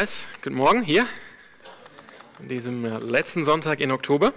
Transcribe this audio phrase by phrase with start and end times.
[0.00, 1.06] Guten Morgen hier,
[2.38, 4.32] an diesem äh, letzten Sonntag in Oktober.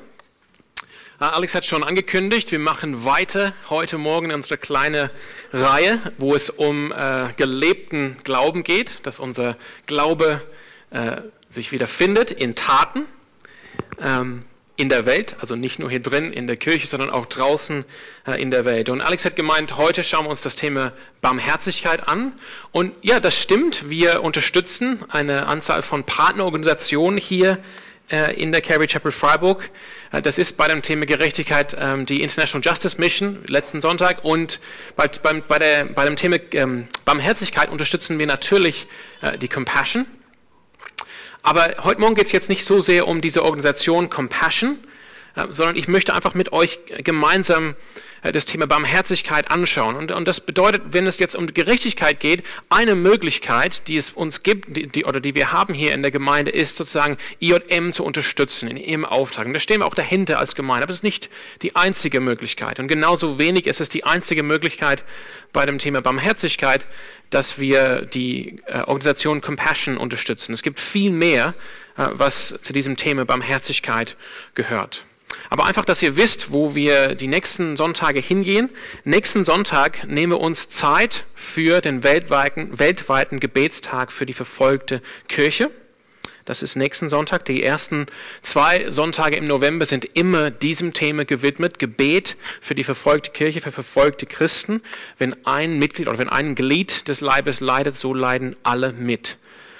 [1.19, 5.09] Ah, Alex hat schon angekündigt, wir machen weiter heute Morgen in unserer kleinen
[5.53, 9.55] Reihe, wo es um äh, gelebten Glauben geht, dass unser
[9.85, 10.41] Glaube
[10.89, 13.05] äh, sich wieder findet in Taten.
[14.01, 14.43] Ähm,
[14.75, 17.85] in der Welt, also nicht nur hier drin in der Kirche, sondern auch draußen
[18.25, 18.89] äh, in der Welt.
[18.89, 22.33] Und Alex hat gemeint, heute schauen wir uns das Thema Barmherzigkeit an.
[22.71, 27.59] Und ja, das stimmt, wir unterstützen eine Anzahl von Partnerorganisationen hier
[28.11, 29.69] äh, in der Calvary Chapel Freiburg.
[30.11, 34.23] Äh, das ist bei dem Thema Gerechtigkeit ähm, die International Justice Mission letzten Sonntag.
[34.23, 34.59] Und
[34.95, 38.87] bei, beim, bei, der, bei dem Thema ähm, Barmherzigkeit unterstützen wir natürlich
[39.39, 40.05] die Compassion.
[41.43, 44.77] Aber heute Morgen geht es jetzt nicht so sehr um diese Organisation Compassion,
[45.35, 47.75] äh, sondern ich möchte einfach mit euch gemeinsam
[48.31, 49.95] das Thema Barmherzigkeit anschauen.
[49.95, 54.43] Und, und das bedeutet, wenn es jetzt um Gerechtigkeit geht, eine Möglichkeit, die es uns
[54.43, 58.03] gibt, die, die, oder die wir haben hier in der Gemeinde, ist sozusagen IJM zu
[58.03, 59.45] unterstützen in ihrem Auftrag.
[59.45, 60.83] Und da stehen wir auch dahinter als Gemeinde.
[60.83, 61.29] Aber es ist nicht
[61.61, 62.79] die einzige Möglichkeit.
[62.79, 65.03] Und genauso wenig ist es die einzige Möglichkeit
[65.51, 66.87] bei dem Thema Barmherzigkeit,
[67.29, 70.53] dass wir die äh, Organisation Compassion unterstützen.
[70.53, 71.53] Es gibt viel mehr,
[71.97, 74.15] äh, was zu diesem Thema Barmherzigkeit
[74.55, 75.05] gehört.
[75.49, 78.69] Aber einfach, dass ihr wisst, wo wir die nächsten Sonntage hingehen.
[79.03, 85.69] Nächsten Sonntag nehmen wir uns Zeit für den weltweiten, weltweiten Gebetstag für die verfolgte Kirche.
[86.45, 87.45] Das ist nächsten Sonntag.
[87.45, 88.07] Die ersten
[88.41, 91.79] zwei Sonntage im November sind immer diesem Thema gewidmet.
[91.79, 94.81] Gebet für die verfolgte Kirche, für verfolgte Christen.
[95.17, 99.37] Wenn ein Mitglied oder wenn ein Glied des Leibes leidet, so leiden alle mit,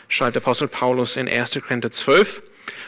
[0.07, 1.59] schreibt Apostel Paulus in 1.
[1.61, 2.41] Korinther 12.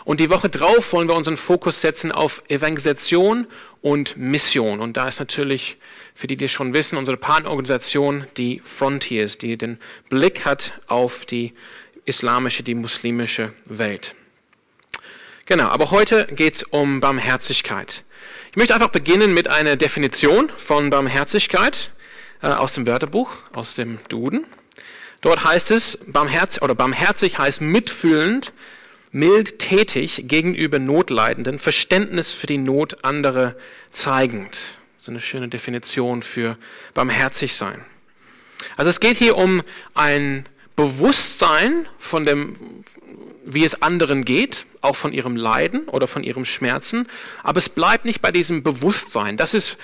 [0.05, 3.47] Und die Woche drauf wollen wir unseren Fokus setzen auf Evangelisation
[3.81, 4.79] und Mission.
[4.79, 5.77] Und da ist natürlich,
[6.13, 11.53] für die, die schon wissen, unsere Partnerorganisation, die Frontiers, die den Blick hat auf die
[12.05, 14.13] islamische, die muslimische Welt.
[15.47, 18.03] Genau, aber heute geht es um Barmherzigkeit.
[18.51, 21.89] Ich möchte einfach beginnen mit einer Definition von Barmherzigkeit
[22.41, 24.45] äh, aus dem Wörterbuch, aus dem Duden.
[25.21, 28.53] Dort heißt es, barmherzig, oder barmherzig heißt mitfühlend,
[29.15, 33.55] mild tätig gegenüber Notleidenden, Verständnis für die Not anderer
[33.89, 34.71] zeigend.
[34.97, 36.57] So eine schöne Definition für
[36.93, 37.79] barmherzig sein.
[38.75, 40.45] Also es geht hier um ein
[40.75, 42.57] Bewusstsein von dem,
[43.45, 47.07] wie es anderen geht, auch von ihrem Leiden oder von ihrem Schmerzen.
[47.41, 49.37] Aber es bleibt nicht bei diesem Bewusstsein.
[49.37, 49.77] Das ist,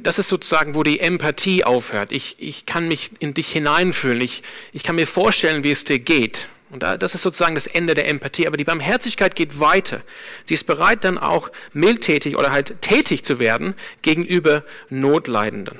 [0.00, 2.10] das ist sozusagen, wo die Empathie aufhört.
[2.10, 4.22] Ich, ich kann mich in dich hineinfühlen.
[4.22, 6.48] Ich, ich kann mir vorstellen, wie es dir geht.
[6.72, 8.46] Und das ist sozusagen das Ende der Empathie.
[8.46, 10.00] Aber die Barmherzigkeit geht weiter.
[10.46, 15.78] Sie ist bereit, dann auch mildtätig oder halt tätig zu werden gegenüber Notleidenden.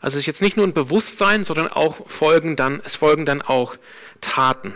[0.00, 3.40] Also es ist jetzt nicht nur ein Bewusstsein, sondern auch folgen dann, es folgen dann
[3.40, 3.76] auch
[4.20, 4.74] Taten.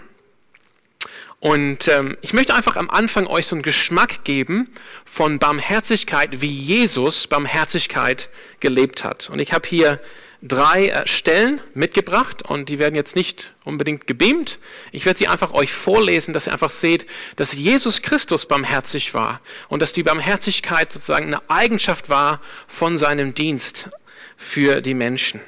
[1.39, 4.71] Und ähm, ich möchte einfach am Anfang euch so einen Geschmack geben
[5.05, 8.31] von Barmherzigkeit, wie Jesus Barmherzigkeit
[8.61, 9.29] gelebt hat.
[9.29, 10.01] Und ich habe hier
[10.43, 14.59] drei äh, Stellen mitgebracht und die werden jetzt nicht unbedingt gebeamt.
[14.91, 19.41] Ich werde sie einfach euch vorlesen, dass ihr einfach seht, dass Jesus Christus barmherzig war
[19.69, 23.89] und dass die Barmherzigkeit sozusagen eine Eigenschaft war von seinem Dienst
[24.37, 25.41] für die Menschen.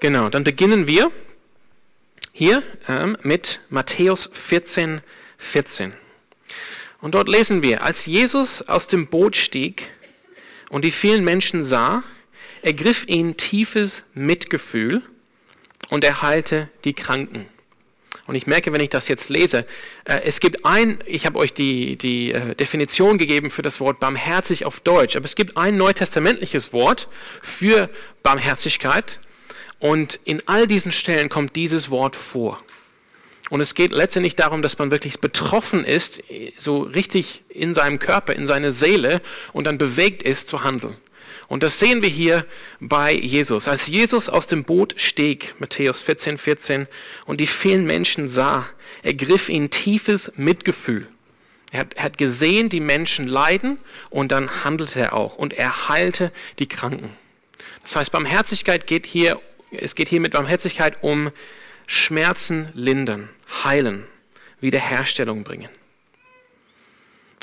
[0.00, 1.10] Genau, dann beginnen wir
[2.32, 5.00] hier ähm, mit Matthäus 14,
[5.38, 5.92] 14.
[7.00, 9.84] Und dort lesen wir, als Jesus aus dem Boot stieg
[10.68, 12.04] und die vielen Menschen sah,
[12.62, 15.02] ergriff ihn tiefes Mitgefühl
[15.90, 17.46] und er heilte die Kranken.
[18.26, 19.66] Und ich merke, wenn ich das jetzt lese,
[20.04, 24.00] äh, es gibt ein, ich habe euch die, die äh, Definition gegeben für das Wort
[24.00, 27.08] barmherzig auf Deutsch, aber es gibt ein neutestamentliches Wort
[27.42, 27.88] für
[28.22, 29.18] Barmherzigkeit
[29.78, 32.62] und in all diesen Stellen kommt dieses Wort vor.
[33.50, 36.22] Und es geht letztendlich darum, dass man wirklich betroffen ist,
[36.58, 39.22] so richtig in seinem Körper, in seine Seele
[39.54, 40.96] und dann bewegt ist zu handeln.
[41.48, 42.44] Und das sehen wir hier
[42.78, 43.68] bei Jesus.
[43.68, 46.86] Als Jesus aus dem Boot stieg, Matthäus 14, 14,
[47.24, 48.68] und die vielen Menschen sah,
[49.02, 51.08] ergriff ihn tiefes Mitgefühl.
[51.70, 53.78] Er hat, er hat gesehen, die Menschen leiden
[54.10, 57.14] und dann handelte er auch und er heilte die Kranken.
[57.82, 59.40] Das heißt, Barmherzigkeit geht hier,
[59.70, 61.30] es geht hier mit Barmherzigkeit um
[61.86, 63.30] Schmerzen lindern,
[63.64, 64.06] heilen,
[64.60, 65.70] Wiederherstellung bringen.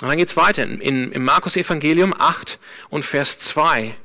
[0.01, 0.63] Und dann geht es weiter.
[0.63, 2.59] In, Im Markus Evangelium 8
[2.89, 3.95] und Vers 2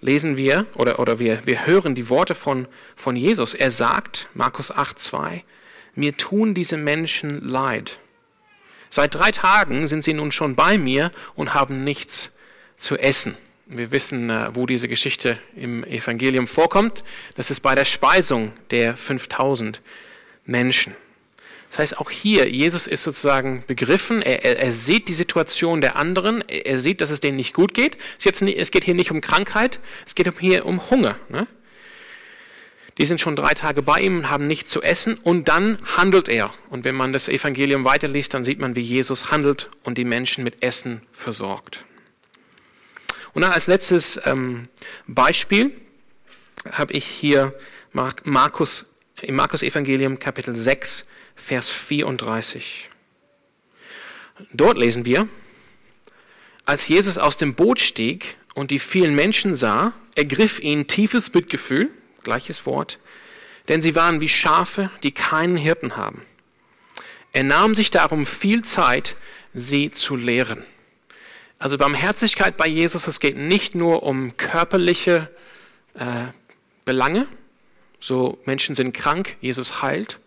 [0.00, 2.66] lesen wir oder, oder wir, wir hören die Worte von,
[2.96, 3.54] von Jesus.
[3.54, 5.44] Er sagt, Markus 8, 2,
[5.94, 7.98] mir tun diese Menschen leid.
[8.90, 12.36] Seit drei Tagen sind sie nun schon bei mir und haben nichts
[12.76, 13.36] zu essen.
[13.66, 17.04] Wir wissen, äh, wo diese Geschichte im Evangelium vorkommt.
[17.36, 19.80] Das ist bei der Speisung der 5000
[20.44, 20.94] Menschen.
[21.72, 25.96] Das heißt, auch hier, Jesus ist sozusagen begriffen, er, er, er sieht die Situation der
[25.96, 27.96] anderen, er, sieht, dass es denen nicht gut geht.
[28.18, 31.16] Es, jetzt, es geht hier nicht um Krankheit, es geht hier um Hunger.
[31.30, 31.46] Ne?
[32.98, 36.52] Die sind schon drei Tage bei ihm, haben nichts zu essen und dann handelt er.
[36.68, 40.44] Und wenn man das Evangelium weiterliest, dann sieht man, wie Jesus handelt und die Menschen
[40.44, 41.86] mit Essen versorgt.
[43.32, 44.68] Und dann als letztes ähm,
[45.06, 45.72] Beispiel
[46.70, 47.54] habe ich hier
[47.94, 52.88] Markus, im Markus Evangelium Kapitel 6, Vers 34.
[54.52, 55.28] Dort lesen wir,
[56.64, 61.90] als Jesus aus dem Boot stieg und die vielen Menschen sah, ergriff ihn tiefes Mitgefühl,
[62.22, 62.98] gleiches Wort,
[63.68, 66.22] denn sie waren wie Schafe, die keinen Hirten haben.
[67.32, 69.16] Er nahm sich darum viel Zeit,
[69.54, 70.64] sie zu lehren.
[71.58, 75.30] Also Barmherzigkeit bei Jesus, es geht nicht nur um körperliche
[75.94, 76.26] äh,
[76.84, 77.26] Belange,
[78.00, 80.18] so Menschen sind krank, Jesus heilt,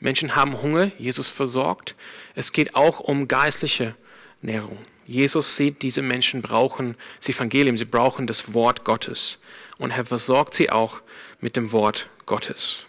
[0.00, 1.94] Menschen haben Hunger, Jesus versorgt.
[2.34, 3.94] Es geht auch um geistliche
[4.42, 4.78] Nährung.
[5.06, 9.38] Jesus sieht, diese Menschen brauchen das Evangelium, sie brauchen das Wort Gottes.
[9.78, 11.00] Und er versorgt sie auch
[11.40, 12.86] mit dem Wort Gottes.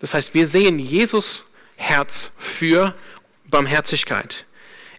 [0.00, 2.94] Das heißt, wir sehen Jesus Herz für
[3.44, 4.46] Barmherzigkeit.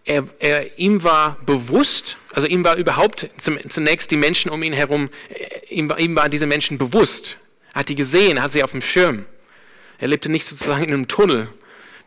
[0.05, 5.09] Er, er, ihm war bewusst, also ihm war überhaupt zunächst die Menschen um ihn herum,
[5.29, 7.37] äh, ihm, ihm waren diese Menschen bewusst.
[7.73, 9.25] Er hat die gesehen, hat sie auf dem Schirm.
[9.99, 11.49] Er lebte nicht sozusagen in einem Tunnel,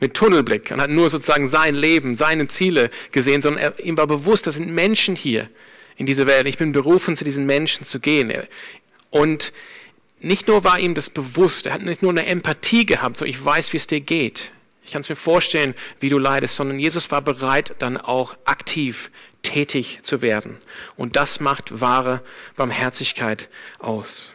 [0.00, 4.06] mit Tunnelblick und hat nur sozusagen sein Leben, seine Ziele gesehen, sondern er, ihm war
[4.06, 5.48] bewusst, das sind Menschen hier
[5.96, 6.46] in dieser Welt.
[6.46, 8.32] Ich bin berufen, zu diesen Menschen zu gehen.
[9.10, 9.52] Und
[10.20, 13.42] nicht nur war ihm das bewusst, er hat nicht nur eine Empathie gehabt, so ich
[13.42, 14.50] weiß, wie es dir geht.
[14.82, 19.10] Ich kann es mir vorstellen, wie du leidest, sondern Jesus war bereit, dann auch aktiv
[19.42, 20.58] tätig zu werden.
[20.96, 22.22] Und das macht wahre
[22.56, 23.48] Barmherzigkeit
[23.78, 24.32] aus.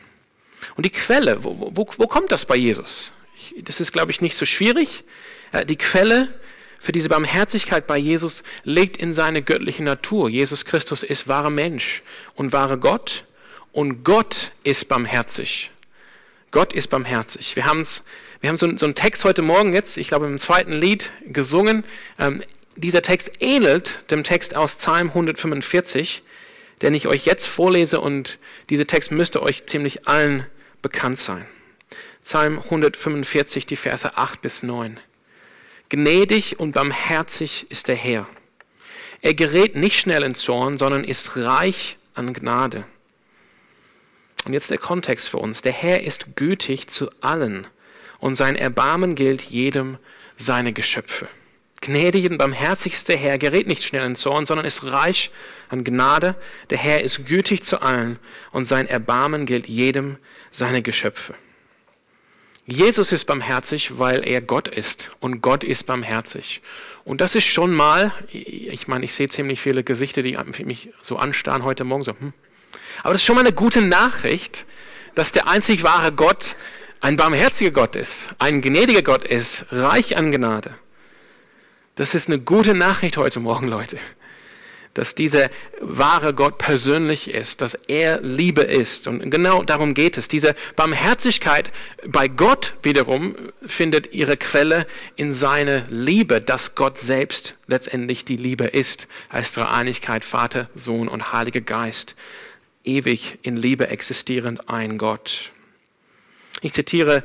[0.75, 3.11] Und die Quelle, wo, wo, wo kommt das bei Jesus?
[3.61, 5.03] Das ist, glaube ich, nicht so schwierig.
[5.51, 6.29] Äh, die Quelle
[6.79, 10.29] für diese Barmherzigkeit bei Jesus liegt in seine göttliche Natur.
[10.29, 12.03] Jesus Christus ist wahrer Mensch
[12.35, 13.23] und wahrer Gott
[13.71, 15.71] und Gott ist barmherzig.
[16.51, 17.55] Gott ist barmherzig.
[17.55, 18.03] Wir, haben's,
[18.39, 21.83] wir haben so, so einen Text heute Morgen jetzt, ich glaube im zweiten Lied, gesungen.
[22.19, 22.43] Ähm,
[22.75, 26.23] dieser Text ähnelt dem Text aus Psalm 145,
[26.81, 28.37] den ich euch jetzt vorlese und
[28.69, 30.45] dieser Text müsste euch ziemlich allen
[30.81, 31.45] bekannt sein.
[32.25, 34.99] Psalm 145, die Verse 8 bis 9.
[35.89, 38.25] Gnädig und barmherzig ist der Herr.
[39.21, 42.83] Er gerät nicht schnell in Zorn, sondern ist reich an Gnade.
[44.45, 45.61] Und jetzt der Kontext für uns.
[45.61, 47.67] Der Herr ist gütig zu allen
[48.17, 49.99] und sein Erbarmen gilt jedem
[50.35, 51.27] seine Geschöpfe.
[51.81, 55.29] Gnädig und barmherzig ist der Herr, gerät nicht schnell in Zorn, sondern ist reich
[55.69, 56.33] an Gnade.
[56.71, 58.17] Der Herr ist gütig zu allen
[58.51, 60.17] und sein Erbarmen gilt jedem
[60.49, 61.35] seine Geschöpfe.
[62.67, 66.61] Jesus ist barmherzig, weil er Gott ist und Gott ist barmherzig.
[67.03, 71.17] Und das ist schon mal, ich meine, ich sehe ziemlich viele Gesichter, die mich so
[71.17, 72.03] anstarren heute Morgen.
[72.03, 72.33] So, hm.
[73.03, 74.65] Aber das ist schon mal eine gute Nachricht,
[75.13, 76.55] dass der einzig wahre Gott
[77.01, 80.73] ein barmherziger Gott ist, ein gnädiger Gott ist, reich an Gnade.
[81.93, 83.97] Das ist eine gute Nachricht heute Morgen, Leute
[84.95, 85.49] dass dieser
[85.81, 89.07] wahre Gott persönlich ist, dass er Liebe ist.
[89.07, 90.29] Und genau darum geht es.
[90.29, 91.69] Diese Barmherzigkeit
[92.07, 94.87] bei Gott wiederum findet ihre Quelle
[95.17, 101.33] in seiner Liebe, dass Gott selbst letztendlich die Liebe ist, als Dreieinigkeit Vater, Sohn und
[101.33, 102.15] Heiliger Geist,
[102.85, 105.51] ewig in Liebe existierend ein Gott.
[106.61, 107.23] Ich zitiere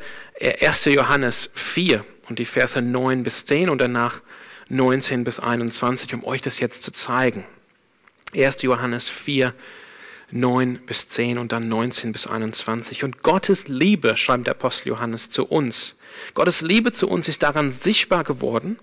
[0.61, 0.87] 1.
[0.87, 4.23] Johannes 4 und die Verse 9 bis 10 und danach
[4.69, 7.45] 19 bis 21, um euch das jetzt zu zeigen.
[8.35, 8.63] 1.
[8.63, 9.55] Johannes 4,
[10.31, 13.05] 9 bis 10 und dann 19 bis 21.
[13.05, 15.99] Und Gottes Liebe, schreibt der Apostel Johannes zu uns,
[16.35, 18.79] Gottes Liebe zu uns ist daran sichtbar geworden,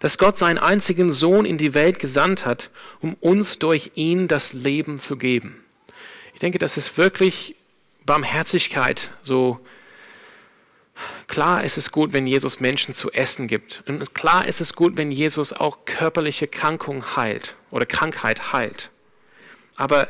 [0.00, 2.70] dass Gott seinen einzigen Sohn in die Welt gesandt hat,
[3.00, 5.64] um uns durch ihn das Leben zu geben.
[6.34, 7.56] Ich denke, das ist wirklich
[8.04, 9.60] Barmherzigkeit, so
[11.26, 13.82] Klar ist es gut, wenn Jesus Menschen zu essen gibt.
[13.86, 18.90] Und klar ist es gut, wenn Jesus auch körperliche Krankung heilt oder Krankheit heilt.
[19.76, 20.08] Aber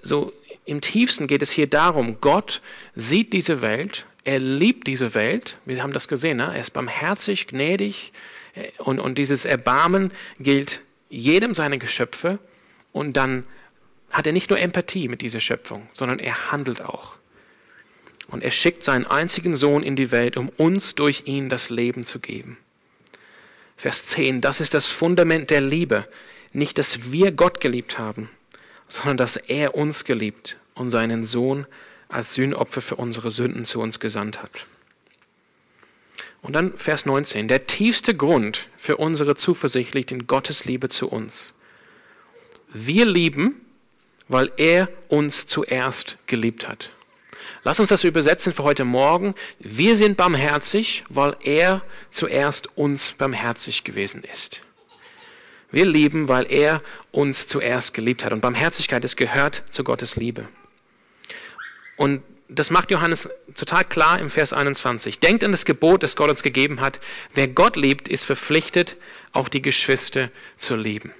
[0.00, 0.32] so
[0.64, 2.60] im tiefsten geht es hier darum, Gott
[2.94, 6.52] sieht diese Welt, er liebt diese Welt, wir haben das gesehen, ne?
[6.54, 8.12] er ist barmherzig, gnädig
[8.54, 12.38] äh, und, und dieses Erbarmen gilt jedem seiner Geschöpfe
[12.92, 13.44] und dann
[14.10, 17.16] hat er nicht nur Empathie mit dieser Schöpfung, sondern er handelt auch.
[18.32, 22.02] Und er schickt seinen einzigen Sohn in die Welt, um uns durch ihn das Leben
[22.02, 22.56] zu geben.
[23.76, 26.08] Vers 10, das ist das Fundament der Liebe.
[26.52, 28.30] Nicht, dass wir Gott geliebt haben,
[28.88, 31.66] sondern dass er uns geliebt und seinen Sohn
[32.08, 34.66] als Sühnopfer für unsere Sünden zu uns gesandt hat.
[36.40, 37.48] Und dann Vers 19.
[37.48, 41.52] Der tiefste Grund für unsere Zuversicht liegt in Gottes Liebe zu uns.
[42.72, 43.60] Wir lieben,
[44.28, 46.90] weil er uns zuerst geliebt hat.
[47.64, 49.34] Lass uns das übersetzen für heute Morgen.
[49.60, 54.62] Wir sind barmherzig, weil er zuerst uns barmherzig gewesen ist.
[55.70, 58.32] Wir lieben, weil er uns zuerst geliebt hat.
[58.32, 60.48] Und Barmherzigkeit, es gehört zu Gottes Liebe.
[61.96, 65.20] Und das macht Johannes total klar im Vers 21.
[65.20, 67.00] Denkt an das Gebot, das Gott uns gegeben hat.
[67.32, 68.96] Wer Gott liebt, ist verpflichtet,
[69.32, 71.12] auch die Geschwister zu lieben.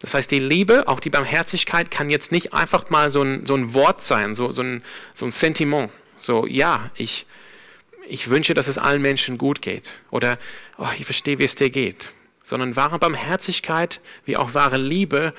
[0.00, 3.54] Das heißt, die Liebe, auch die Barmherzigkeit kann jetzt nicht einfach mal so ein, so
[3.54, 4.82] ein Wort sein, so, so, ein,
[5.14, 5.90] so ein Sentiment.
[6.18, 7.26] So, ja, ich,
[8.06, 9.94] ich wünsche, dass es allen Menschen gut geht.
[10.10, 10.38] Oder
[10.78, 12.06] oh, ich verstehe, wie es dir geht.
[12.42, 15.34] Sondern wahre Barmherzigkeit, wie auch wahre Liebe,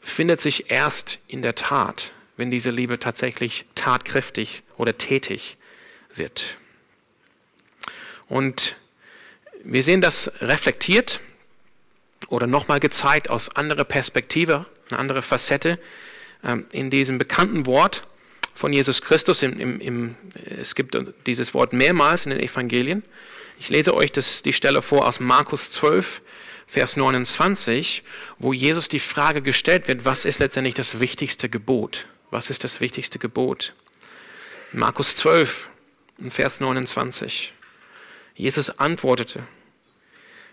[0.00, 5.56] findet sich erst in der Tat, wenn diese Liebe tatsächlich tatkräftig oder tätig
[6.14, 6.56] wird.
[8.28, 8.76] Und
[9.62, 11.20] wir sehen das reflektiert
[12.28, 15.78] oder nochmal gezeigt aus anderer Perspektive, eine andere Facette
[16.44, 18.04] ähm, in diesem bekannten Wort
[18.54, 19.42] von Jesus Christus.
[19.42, 20.14] Im, im, im,
[20.60, 20.96] es gibt
[21.26, 23.02] dieses Wort mehrmals in den Evangelien.
[23.58, 26.22] Ich lese euch das, die Stelle vor aus Markus 12,
[26.66, 28.04] Vers 29,
[28.38, 32.06] wo Jesus die Frage gestellt wird, was ist letztendlich das wichtigste Gebot?
[32.30, 33.74] Was ist das wichtigste Gebot?
[34.72, 35.68] Markus 12,
[36.28, 37.54] Vers 29.
[38.36, 39.42] Jesus antwortete,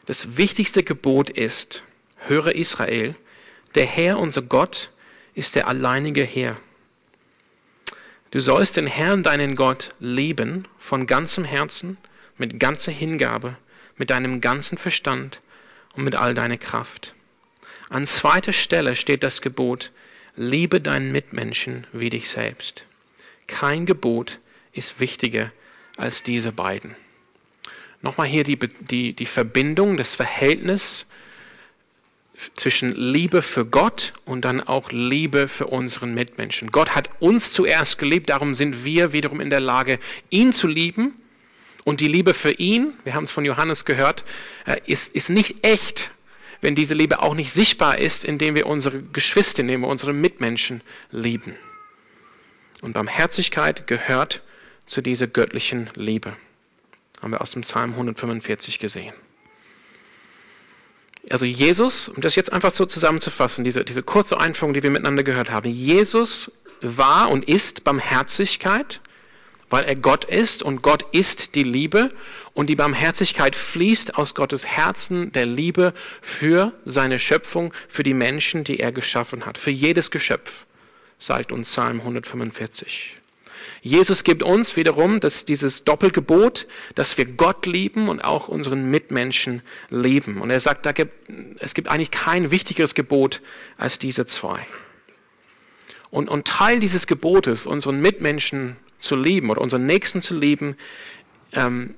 [0.08, 1.84] das wichtigste Gebot ist,
[2.28, 3.14] höre Israel,
[3.76, 4.90] der Herr, unser Gott,
[5.36, 6.56] ist der alleinige Herr.
[8.32, 11.98] Du sollst den Herrn, deinen Gott, lieben von ganzem Herzen,
[12.38, 13.58] mit ganzer Hingabe,
[13.98, 15.42] mit deinem ganzen Verstand
[15.96, 17.14] und mit all deiner Kraft.
[17.90, 19.92] An zweiter Stelle steht das Gebot,
[20.38, 22.86] liebe deinen Mitmenschen wie dich selbst.
[23.48, 24.40] Kein Gebot
[24.72, 25.52] ist wichtiger
[25.98, 26.96] als diese beiden.
[28.02, 31.08] Nochmal hier die, die, die Verbindung, das Verhältnis
[32.54, 36.72] zwischen Liebe für Gott und dann auch Liebe für unseren Mitmenschen.
[36.72, 40.00] Gott hat uns zuerst geliebt, darum sind wir wiederum in der Lage,
[40.30, 41.16] ihn zu lieben.
[41.84, 44.26] Und die Liebe für ihn, wir haben es von Johannes gehört,
[44.66, 46.12] äh, ist, ist nicht echt,
[46.60, 50.82] wenn diese Liebe auch nicht sichtbar ist, indem wir unsere Geschwister, indem wir unsere Mitmenschen
[51.12, 51.56] lieben.
[52.82, 54.42] Und Barmherzigkeit gehört
[54.86, 56.36] zu dieser göttlichen Liebe.
[57.22, 59.14] Haben wir aus dem Psalm 145 gesehen.
[61.30, 65.24] Also Jesus, um das jetzt einfach so zusammenzufassen, diese, diese kurze Einführung, die wir miteinander
[65.24, 65.70] gehört haben.
[65.70, 69.02] Jesus war und ist Barmherzigkeit,
[69.70, 72.10] weil er Gott ist und Gott ist die Liebe
[72.54, 78.64] und die Barmherzigkeit fließt aus Gottes Herzen der Liebe für seine Schöpfung, für die Menschen,
[78.64, 80.66] die er geschaffen hat, für jedes Geschöpf,
[81.20, 83.17] sagt uns Psalm 145.
[83.88, 89.62] Jesus gibt uns wiederum das, dieses Doppelgebot, dass wir Gott lieben und auch unseren Mitmenschen
[89.90, 90.42] lieben.
[90.42, 91.30] Und er sagt, da gibt,
[91.60, 93.42] es gibt eigentlich kein wichtigeres Gebot
[93.78, 94.66] als diese zwei.
[96.10, 100.76] Und, und Teil dieses Gebotes, unseren Mitmenschen zu lieben oder unseren Nächsten zu lieben,
[101.54, 101.96] ähm,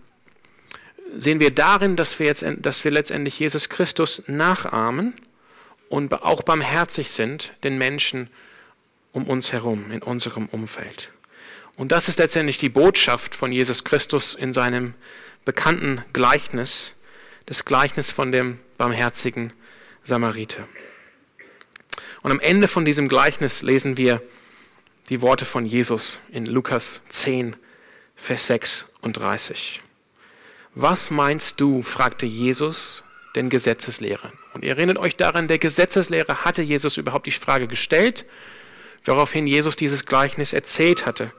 [1.16, 5.14] sehen wir darin, dass wir, jetzt, dass wir letztendlich Jesus Christus nachahmen
[5.90, 8.30] und auch barmherzig sind den Menschen
[9.12, 11.10] um uns herum, in unserem Umfeld.
[11.80, 14.96] Und das ist letztendlich die Botschaft von Jesus Christus in seinem
[15.46, 16.94] bekannten Gleichnis,
[17.46, 19.54] das Gleichnis von dem barmherzigen
[20.04, 20.68] Samariter.
[22.22, 24.22] Und am Ende von diesem Gleichnis lesen wir
[25.08, 27.56] die Worte von Jesus in Lukas 10,
[28.14, 29.80] Vers 36.
[30.76, 33.06] Was meinst du, fragte Jesus
[33.38, 34.34] den Gesetzeslehrer.
[34.54, 38.26] Und ihr erinnert euch daran, der Gesetzeslehrer hatte Jesus überhaupt die Frage gestellt,
[39.06, 41.32] woraufhin Jesus dieses Gleichnis erzählt hatte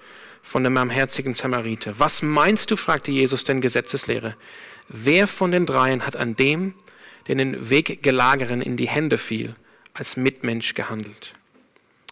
[0.43, 1.99] von dem barmherzigen Samariter.
[1.99, 4.37] Was meinst du, fragte Jesus den Gesetzeslehrer,
[4.89, 6.75] wer von den dreien hat an dem,
[7.27, 9.55] der den Weggelageren in die Hände fiel,
[9.95, 11.35] als Mitmensch gehandelt?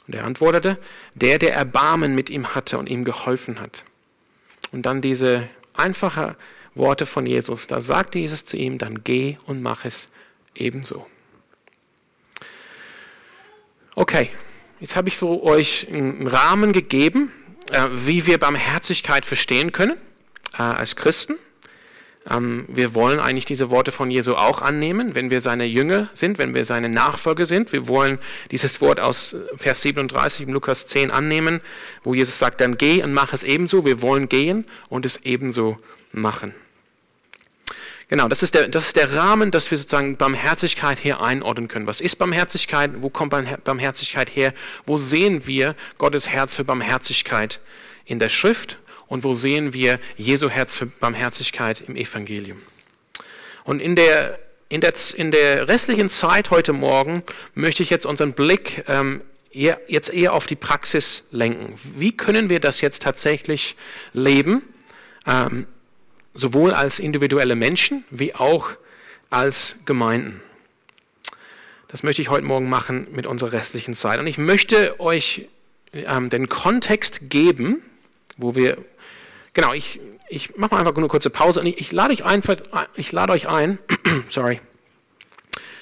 [0.07, 0.79] Und er antwortete,
[1.15, 3.85] der, der Erbarmen mit ihm hatte und ihm geholfen hat.
[4.73, 6.37] Und dann diese einfache
[6.75, 7.67] Worte von Jesus.
[7.67, 10.11] Da sagte Jesus zu ihm, dann geh und mach es
[10.55, 11.07] ebenso.
[13.95, 14.31] Okay,
[14.81, 17.33] jetzt habe ich so euch einen Rahmen gegeben,
[17.93, 19.97] wie wir Barmherzigkeit verstehen können
[20.55, 21.37] äh, als Christen.
[22.31, 26.39] Ähm, wir wollen eigentlich diese Worte von Jesu auch annehmen, wenn wir seine Jünger sind,
[26.39, 27.73] wenn wir seine Nachfolger sind.
[27.73, 28.19] Wir wollen
[28.51, 31.61] dieses Wort aus Vers 37 im Lukas 10 annehmen,
[32.03, 33.85] wo Jesus sagt, dann geh und mach es ebenso.
[33.85, 35.79] Wir wollen gehen und es ebenso
[36.13, 36.55] machen.
[38.09, 41.87] Genau, das ist, der, das ist der Rahmen, dass wir sozusagen Barmherzigkeit hier einordnen können.
[41.87, 42.91] Was ist Barmherzigkeit?
[43.03, 43.35] Wo kommt
[43.65, 44.55] Barmherzigkeit her?
[44.87, 47.61] Wo sehen wir Gottes Herz für Barmherzigkeit
[48.07, 48.79] in der Schrift?
[49.09, 52.63] und wo sehen wir Jesu Herz für Barmherzigkeit im Evangelium.
[53.65, 54.39] Und in der,
[54.69, 57.23] in der, in der restlichen Zeit heute Morgen
[57.55, 61.75] möchte ich jetzt unseren Blick ähm, eher, jetzt eher auf die Praxis lenken.
[61.97, 63.77] Wie können wir das jetzt tatsächlich
[64.13, 64.63] leben,
[65.27, 65.67] ähm,
[66.39, 68.71] sowohl als individuelle Menschen wie auch
[69.31, 70.41] als Gemeinden?
[71.89, 74.21] Das möchte ich heute Morgen machen mit unserer restlichen Zeit.
[74.21, 75.49] Und ich möchte euch
[75.93, 77.83] ähm, den Kontext geben,
[78.37, 78.79] wo wir,
[79.55, 82.43] genau, ich, ich mache mal einfach eine kurze Pause und ich, ich lade euch ein,
[82.95, 83.79] ich lade euch ein,
[84.29, 84.61] sorry,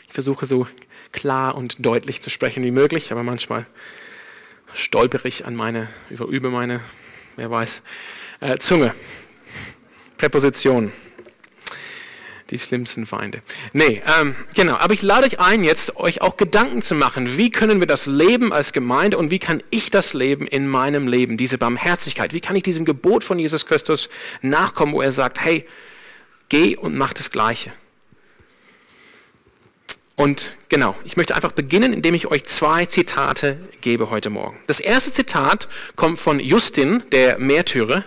[0.06, 0.66] ich versuche so
[1.12, 3.66] klar und deutlich zu sprechen wie möglich, aber manchmal
[4.74, 6.80] stolper ich an meine, überübe meine,
[7.34, 7.82] wer weiß,
[8.40, 8.94] äh, Zunge,
[10.18, 10.92] Präpositionen
[12.50, 13.42] die schlimmsten Feinde.
[13.72, 14.76] Nee, ähm, genau.
[14.76, 17.36] Aber ich lade euch ein, jetzt euch auch Gedanken zu machen.
[17.36, 21.08] Wie können wir das leben als Gemeinde und wie kann ich das leben in meinem
[21.08, 21.36] Leben?
[21.36, 22.32] Diese Barmherzigkeit.
[22.32, 24.08] Wie kann ich diesem Gebot von Jesus Christus
[24.42, 25.66] nachkommen, wo er sagt, hey,
[26.48, 27.72] geh und mach das Gleiche.
[30.14, 34.58] Und genau, ich möchte einfach beginnen, indem ich euch zwei Zitate gebe heute Morgen.
[34.66, 38.02] Das erste Zitat kommt von Justin, der Märtyrer.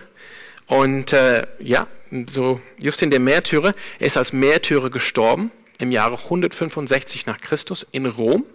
[0.70, 1.88] Und äh, ja,
[2.28, 5.50] so Justin der Märtyrer, er ist als Märtyrer gestorben
[5.80, 8.46] im Jahre 165 nach Christus in Rom.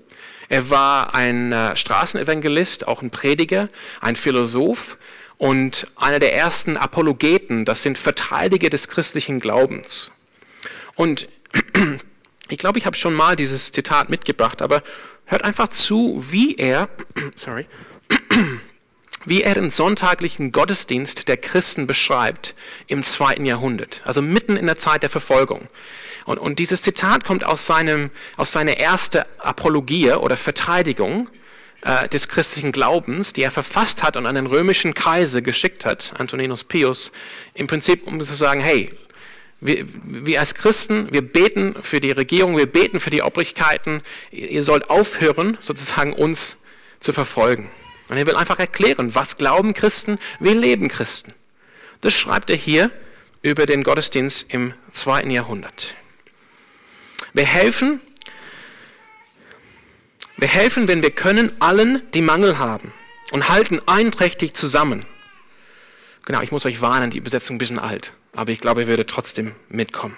[0.48, 3.68] Er war ein äh, Straßenevangelist, auch ein Prediger,
[4.00, 4.96] ein Philosoph
[5.38, 10.12] und einer der ersten Apologeten, das sind Verteidiger des christlichen Glaubens.
[10.94, 11.26] Und
[12.48, 14.84] ich glaube, ich habe schon mal dieses Zitat mitgebracht, aber
[15.24, 16.88] hört einfach zu, wie er,
[17.34, 17.66] sorry,
[19.24, 22.54] wie er den sonntaglichen Gottesdienst der Christen beschreibt
[22.86, 25.68] im zweiten Jahrhundert, also mitten in der Zeit der Verfolgung.
[26.24, 31.28] Und, und dieses Zitat kommt aus, seinem, aus seiner ersten Apologie oder Verteidigung
[31.82, 36.14] äh, des christlichen Glaubens, die er verfasst hat und an den römischen Kaiser geschickt hat,
[36.16, 37.12] Antoninus Pius,
[37.52, 38.90] im Prinzip um zu sagen, hey,
[39.60, 44.62] wir, wir, als Christen, wir beten für die Regierung, wir beten für die Obrigkeiten, ihr
[44.62, 46.58] sollt aufhören, sozusagen uns
[47.00, 47.70] zu verfolgen.
[48.08, 51.32] Und er will einfach erklären, was glauben Christen, wie leben Christen.
[52.00, 52.90] Das schreibt er hier
[53.42, 55.94] über den Gottesdienst im zweiten Jahrhundert.
[57.32, 58.00] Wir helfen,
[60.36, 62.92] wir helfen, wenn wir können, allen, die Mangel haben
[63.32, 65.06] und halten einträchtig zusammen.
[66.26, 68.86] Genau, ich muss euch warnen, die Übersetzung ist ein bisschen alt, aber ich glaube, ihr
[68.86, 70.16] werdet trotzdem mitkommen.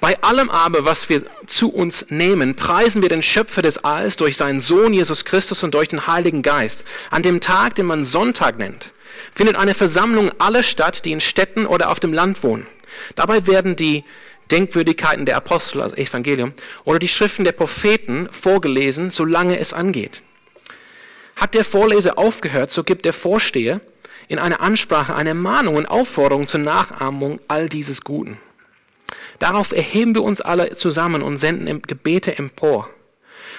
[0.00, 4.36] Bei allem aber, was wir zu uns nehmen, preisen wir den Schöpfer des Alls durch
[4.36, 6.84] seinen Sohn Jesus Christus und durch den Heiligen Geist.
[7.10, 8.92] An dem Tag, den man Sonntag nennt,
[9.34, 12.66] findet eine Versammlung aller statt, die in Städten oder auf dem Land wohnen.
[13.14, 14.04] Dabei werden die
[14.50, 16.52] Denkwürdigkeiten der Apostel, also Evangelium,
[16.84, 20.22] oder die Schriften der Propheten vorgelesen, solange es angeht.
[21.36, 23.80] Hat der Vorleser aufgehört, so gibt der Vorsteher
[24.28, 28.38] in einer Ansprache eine Mahnung und Aufforderung zur Nachahmung all dieses Guten.
[29.38, 32.88] Darauf erheben wir uns alle zusammen und senden Gebete empor.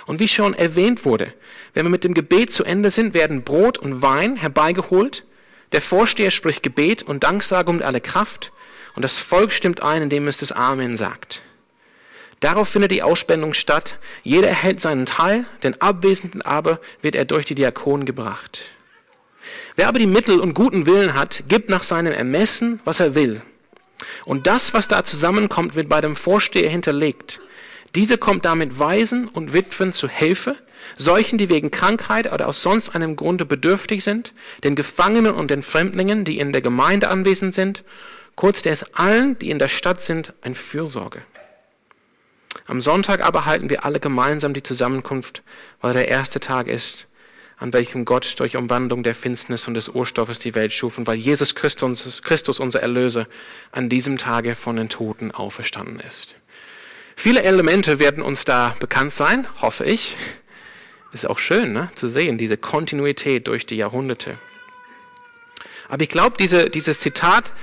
[0.05, 1.33] Und wie schon erwähnt wurde,
[1.73, 5.25] wenn wir mit dem Gebet zu Ende sind, werden Brot und Wein herbeigeholt.
[5.73, 8.51] Der Vorsteher spricht Gebet und Danksagung mit aller Kraft.
[8.95, 11.41] Und das Volk stimmt ein, indem es das Amen sagt.
[12.39, 13.97] Darauf findet die Ausspendung statt.
[14.23, 18.61] Jeder erhält seinen Teil, den Abwesenden aber wird er durch die Diakonen gebracht.
[19.75, 23.41] Wer aber die Mittel und guten Willen hat, gibt nach seinem Ermessen, was er will.
[24.25, 27.39] Und das, was da zusammenkommt, wird bei dem Vorsteher hinterlegt.
[27.95, 30.55] Diese kommt damit Waisen und Witwen zu Hilfe,
[30.95, 34.33] solchen, die wegen Krankheit oder aus sonst einem Grunde bedürftig sind,
[34.63, 37.83] den Gefangenen und den Fremdlingen, die in der Gemeinde anwesend sind,
[38.35, 41.21] kurz der ist allen, die in der Stadt sind, ein Fürsorge.
[42.67, 45.41] Am Sonntag aber halten wir alle gemeinsam die Zusammenkunft,
[45.81, 47.07] weil der erste Tag ist,
[47.57, 51.17] an welchem Gott durch Umwandlung der Finsternis und des Urstoffes die Welt schuf und weil
[51.17, 53.27] Jesus Christus, Christus, unser Erlöser,
[53.71, 56.35] an diesem Tage von den Toten auferstanden ist.
[57.15, 60.15] Viele Elemente werden uns da bekannt sein, hoffe ich.
[61.13, 64.37] Ist auch schön ne, zu sehen, diese Kontinuität durch die Jahrhunderte.
[65.89, 67.53] Aber ich glaube, diese, dieses Zitat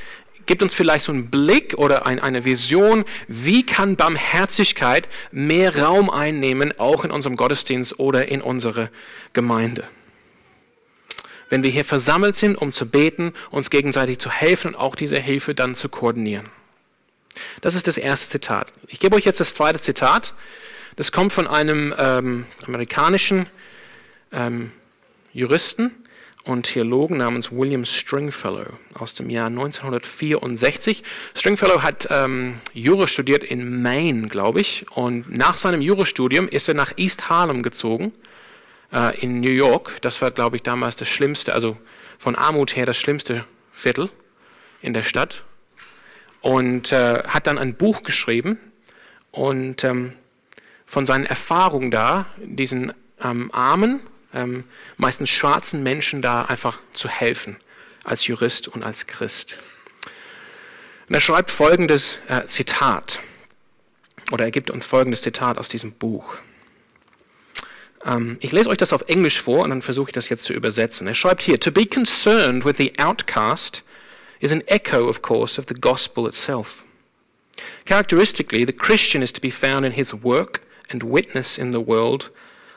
[0.46, 6.10] gibt uns vielleicht so einen Blick oder ein, eine Vision, wie kann Barmherzigkeit mehr Raum
[6.10, 8.90] einnehmen, auch in unserem Gottesdienst oder in unserer
[9.32, 9.84] Gemeinde.
[11.50, 15.18] Wenn wir hier versammelt sind, um zu beten, uns gegenseitig zu helfen und auch diese
[15.18, 16.48] Hilfe dann zu koordinieren.
[17.60, 18.68] Das ist das erste Zitat.
[18.88, 20.34] Ich gebe euch jetzt das zweite Zitat.
[20.96, 23.46] Das kommt von einem ähm, amerikanischen
[24.32, 24.70] ähm,
[25.32, 25.90] Juristen,
[26.44, 31.02] und Theologen namens William Stringfellow aus dem Jahr 1964.
[31.34, 36.74] Stringfellow hat ähm, Jura studiert in Maine, glaube ich, und nach seinem Jurastudium ist er
[36.74, 38.12] nach East Harlem gezogen
[38.92, 39.98] äh, in New York.
[40.02, 41.78] Das war, glaube ich, damals das Schlimmste, also
[42.18, 44.10] von Armut her das schlimmste Viertel
[44.82, 45.44] in der Stadt
[46.42, 48.58] und äh, hat dann ein Buch geschrieben
[49.30, 50.12] und ähm,
[50.84, 54.00] von seinen Erfahrungen da, diesen ähm, armen,
[54.34, 54.64] ähm,
[54.96, 57.56] meistens schwarzen Menschen da einfach zu helfen,
[58.02, 59.56] als Jurist und als Christ.
[61.08, 63.20] Und er schreibt folgendes äh, Zitat,
[64.32, 66.36] oder er gibt uns folgendes Zitat aus diesem Buch.
[68.04, 70.52] Ähm, ich lese euch das auf Englisch vor und dann versuche ich das jetzt zu
[70.52, 71.06] übersetzen.
[71.06, 73.82] Er schreibt hier, To be concerned with the outcast
[74.40, 76.82] is an echo, of course, of the gospel itself.
[77.86, 82.30] Characteristically, the Christian is to be found in his work and witness in the world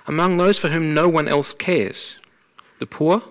[0.07, 2.17] among those for whom no one else cares
[2.79, 3.23] the poor,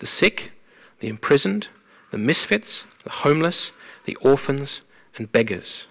[0.00, 0.52] the sick,
[0.98, 1.68] the imprisoned,
[2.10, 3.70] the misfits, the homeless,
[4.04, 4.80] the orphans,
[5.16, 5.86] and beggars.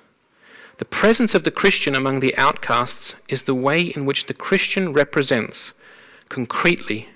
[0.78, 4.94] The presence of the Christian among the outcasts is the way in which the Christian
[4.94, 5.74] represents
[6.30, 7.10] concretely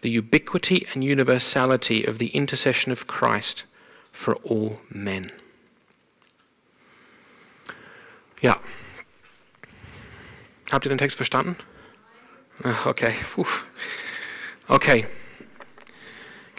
[0.00, 3.64] the ubiquity and universality of the intercession of Christ
[4.10, 5.30] for all men.
[8.40, 8.58] Ja.
[10.70, 11.56] Habt ihr den Text verstanden?
[12.62, 13.14] Okay.
[13.34, 13.46] Puh.
[14.68, 15.06] Okay.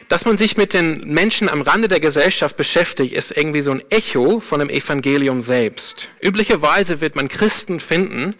[0.08, 3.84] Dass man sich mit den Menschen am Rande der Gesellschaft beschäftigt, ist irgendwie so ein
[3.90, 6.10] Echo von dem Evangelium selbst.
[6.22, 8.36] Üblicherweise wird man Christen finden,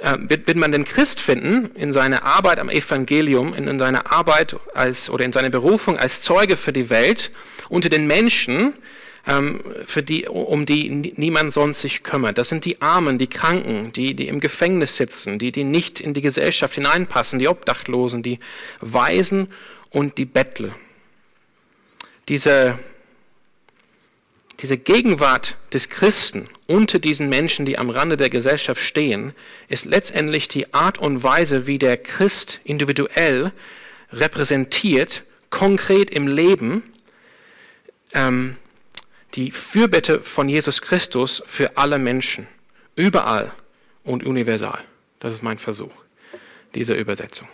[0.00, 4.12] äh, wird, wird man den Christ finden in seiner Arbeit am Evangelium, in, in seiner
[4.12, 7.32] Arbeit als, oder in seiner Berufung als Zeuge für die Welt
[7.68, 8.74] unter den Menschen,
[9.84, 12.38] für die, um die niemand sonst sich kümmert.
[12.38, 16.14] Das sind die Armen, die Kranken, die, die im Gefängnis sitzen, die, die nicht in
[16.14, 18.38] die Gesellschaft hineinpassen, die Obdachlosen, die
[18.80, 19.52] Waisen
[19.90, 20.74] und die Bettle.
[22.30, 22.78] Diese,
[24.60, 29.34] diese Gegenwart des Christen unter diesen Menschen, die am Rande der Gesellschaft stehen,
[29.68, 33.52] ist letztendlich die Art und Weise, wie der Christ individuell
[34.10, 36.82] repräsentiert, konkret im Leben,
[38.14, 38.56] ähm,
[39.34, 42.46] die Fürbitte von Jesus Christus für alle Menschen,
[42.96, 43.52] überall
[44.04, 44.78] und universal.
[45.20, 45.92] Das ist mein Versuch
[46.74, 47.48] dieser Übersetzung.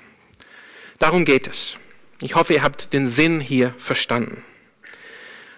[0.99, 1.77] Darum geht es.
[2.21, 4.45] Ich hoffe, ihr habt den Sinn hier verstanden.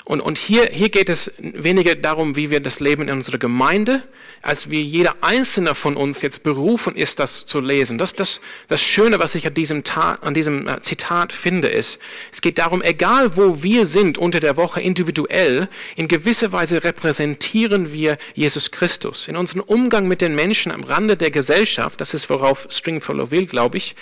[0.09, 4.05] Und, und hier, hier geht es weniger darum, wie wir das Leben in unserer Gemeinde,
[4.41, 7.99] als wie jeder Einzelne von uns jetzt berufen ist, das zu lesen.
[7.99, 11.99] Das, das, das Schöne, was ich an diesem, Ta an diesem äh, Zitat finde, ist,
[12.33, 17.93] es geht darum, egal wo wir sind unter der Woche individuell, in gewisser Weise repräsentieren
[17.93, 19.27] wir Jesus Christus.
[19.27, 23.47] In unserem Umgang mit den Menschen am Rande der Gesellschaft, das ist worauf Stringfellow will,
[23.47, 23.97] glaube ich,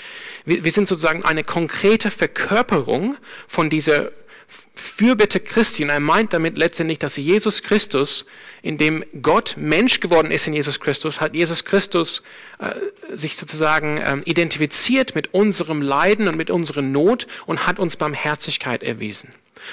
[0.45, 3.17] wir, wir sind sozusagen eine konkrete Verkörperung
[3.49, 4.11] von dieser
[4.75, 5.83] Fürbitte Christi.
[5.83, 8.27] Und er meint damit letztendlich, dass Jesus Christus,
[8.63, 12.23] in dem Gott Mensch geworden ist in Jesus Christus, hat Jesus Christus
[12.59, 17.97] äh, sich sozusagen äh, identifiziert mit unserem Leiden und mit unserer Not und hat uns
[17.97, 19.31] Barmherzigkeit erwiesen.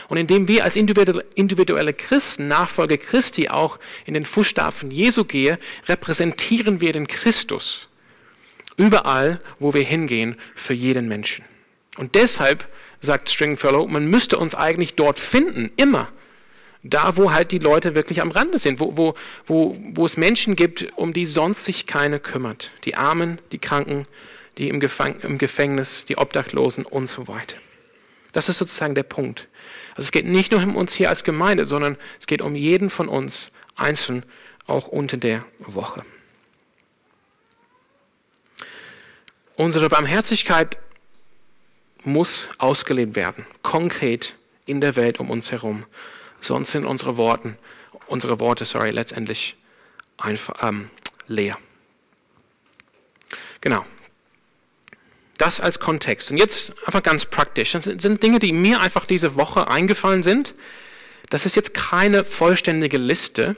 [0.07, 5.57] Und indem wir als individuelle Christen, Nachfolger Christi, auch in den Fußstapfen Jesu gehen,
[5.87, 7.87] repräsentieren wir den Christus
[8.77, 11.45] überall, wo wir hingehen, für jeden Menschen.
[11.97, 12.67] Und deshalb
[13.01, 16.07] sagt Stringfellow, man müsste uns eigentlich dort finden, immer.
[16.83, 19.13] Da, wo halt die Leute wirklich am Rande sind, wo, wo,
[19.45, 22.71] wo, wo es Menschen gibt, um die sonst sich keine kümmert.
[22.85, 24.07] Die Armen, die Kranken,
[24.57, 27.55] die im, Gefang im Gefängnis, die Obdachlosen und so weiter.
[28.33, 29.47] Das ist sozusagen der Punkt.
[29.91, 32.89] Also es geht nicht nur um uns hier als Gemeinde, sondern es geht um jeden
[32.89, 34.23] von uns einzeln,
[34.65, 36.03] auch unter der Woche.
[39.55, 40.77] Unsere Barmherzigkeit
[42.03, 44.35] muss ausgelebt werden, konkret
[44.65, 45.85] in der Welt um uns herum.
[46.39, 47.57] Sonst sind unsere Worte,
[48.07, 49.55] unsere Worte, sorry, letztendlich
[50.17, 50.89] einfach ähm,
[51.27, 51.57] leer.
[53.61, 53.85] Genau.
[55.37, 56.31] Das als Kontext.
[56.31, 57.71] Und jetzt einfach ganz praktisch.
[57.71, 60.53] Das sind Dinge, die mir einfach diese Woche eingefallen sind.
[61.29, 63.55] Das ist jetzt keine vollständige Liste.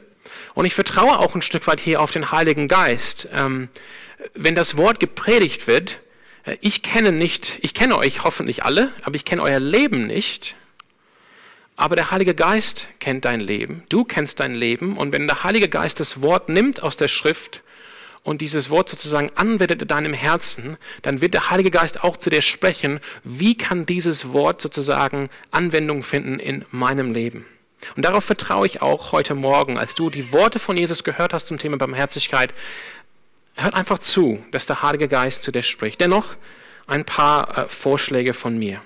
[0.53, 3.27] Und ich vertraue auch ein Stück weit hier auf den Heiligen Geist.
[3.33, 3.69] Ähm,
[4.33, 5.97] wenn das Wort gepredigt wird,
[6.61, 10.55] ich kenne nicht, ich kenne euch hoffentlich alle, aber ich kenne euer Leben nicht.
[11.75, 13.83] Aber der Heilige Geist kennt dein Leben.
[13.89, 14.97] Du kennst dein Leben.
[14.97, 17.63] Und wenn der Heilige Geist das Wort nimmt aus der Schrift
[18.23, 22.29] und dieses Wort sozusagen anwendet in deinem Herzen, dann wird der Heilige Geist auch zu
[22.29, 27.45] dir sprechen, wie kann dieses Wort sozusagen Anwendung finden in meinem Leben.
[27.95, 31.47] Und darauf vertraue ich auch heute Morgen, als du die Worte von Jesus gehört hast
[31.47, 32.53] zum Thema Barmherzigkeit,
[33.55, 36.01] Hört einfach zu, dass der Heilige Geist zu dir spricht.
[36.01, 36.35] Dennoch
[36.87, 38.81] ein paar äh, Vorschläge von mir.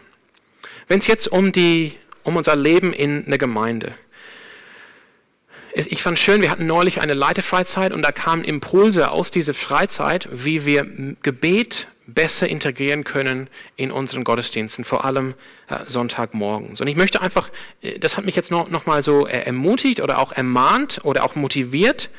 [0.88, 3.94] Wenn es jetzt um, die, um unser Leben in einer Gemeinde
[5.78, 10.28] ich fand schön, wir hatten neulich eine Leitefreizeit und da kamen Impulse aus dieser Freizeit,
[10.32, 10.88] wie wir
[11.22, 15.36] Gebet besser integrieren können in unseren Gottesdiensten, vor allem
[15.68, 16.80] äh, Sonntagmorgens.
[16.80, 17.50] Und ich möchte einfach,
[17.82, 21.36] äh, das hat mich jetzt noch, noch mal so ermutigt oder auch ermahnt oder auch
[21.36, 22.10] motiviert,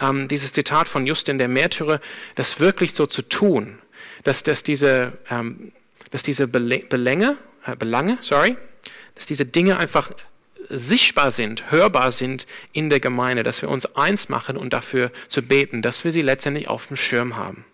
[0.00, 2.00] ähm, dieses Zitat von Justin der Märtyrer,
[2.34, 3.78] das wirklich so zu tun,
[4.24, 5.72] dass, dass diese, ähm,
[6.10, 8.56] dass diese Belänge, äh, Belange, sorry,
[9.14, 10.12] dass diese Dinge einfach
[10.68, 15.42] sichtbar sind, hörbar sind in der Gemeinde, dass wir uns eins machen und dafür zu
[15.42, 17.64] beten, dass wir sie letztendlich auf dem Schirm haben.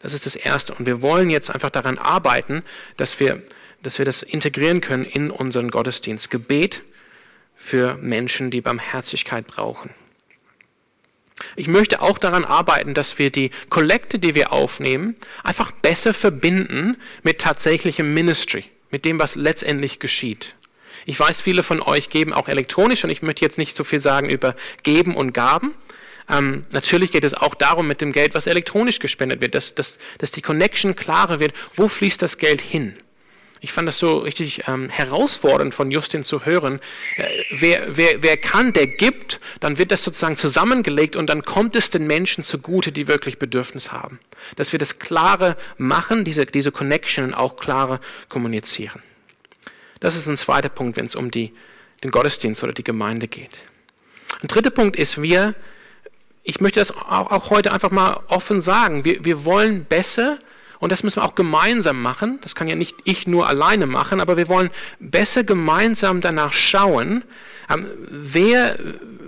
[0.00, 0.74] Das ist das Erste.
[0.74, 2.62] Und wir wollen jetzt einfach daran arbeiten,
[2.96, 3.42] dass wir,
[3.82, 6.30] dass wir das integrieren können in unseren Gottesdienst.
[6.30, 6.82] Gebet
[7.54, 9.90] für Menschen, die Barmherzigkeit brauchen.
[11.56, 16.96] Ich möchte auch daran arbeiten, dass wir die Kollekte, die wir aufnehmen, einfach besser verbinden
[17.22, 20.54] mit tatsächlichem Ministry, mit dem, was letztendlich geschieht.
[21.06, 24.00] Ich weiß, viele von euch geben auch elektronisch und ich möchte jetzt nicht so viel
[24.00, 25.74] sagen über Geben und Gaben.
[26.28, 29.98] Ähm, natürlich geht es auch darum mit dem Geld, was elektronisch gespendet wird, dass, dass,
[30.18, 31.54] dass die Connection klarer wird.
[31.74, 32.94] Wo fließt das Geld hin?
[33.60, 36.80] Ich fand das so richtig ähm, herausfordernd von Justin zu hören.
[37.16, 41.74] Äh, wer, wer, wer kann, der gibt, dann wird das sozusagen zusammengelegt und dann kommt
[41.74, 44.20] es den Menschen zugute, die wirklich Bedürfnis haben.
[44.56, 49.02] Dass wir das klare machen, diese, diese Connection auch klarer kommunizieren.
[50.00, 51.52] Das ist ein zweiter Punkt, wenn es um die,
[52.04, 53.50] den Gottesdienst oder die Gemeinde geht.
[54.40, 55.54] Ein dritter Punkt ist, wir,
[56.44, 60.38] ich möchte das auch, auch heute einfach mal offen sagen, wir, wir wollen besser
[60.80, 62.38] und das müssen wir auch gemeinsam machen.
[62.42, 67.24] Das kann ja nicht ich nur alleine machen, aber wir wollen besser gemeinsam danach schauen,
[67.68, 68.78] ähm, wer,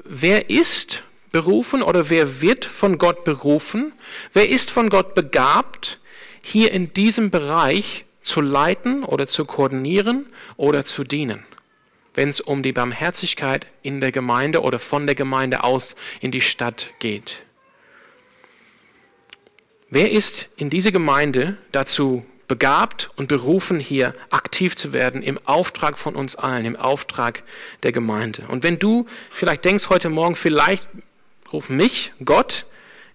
[0.05, 3.93] wer ist berufen oder wer wird von Gott berufen,
[4.33, 5.99] wer ist von Gott begabt,
[6.43, 11.45] hier in diesem Bereich zu leiten oder zu koordinieren oder zu dienen,
[12.15, 16.41] wenn es um die Barmherzigkeit in der Gemeinde oder von der Gemeinde aus in die
[16.41, 17.43] Stadt geht.
[19.93, 25.99] Wer ist in dieser Gemeinde dazu begabt und berufen, hier aktiv zu werden im Auftrag
[25.99, 27.43] von uns allen, im Auftrag
[27.83, 28.45] der Gemeinde?
[28.47, 30.89] Und wenn du vielleicht denkst heute Morgen, vielleicht
[31.53, 32.67] ruf mich, Gott,